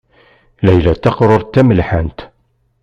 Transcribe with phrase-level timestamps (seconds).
[0.65, 2.19] Layla d taqṛuṛt tamelḥant.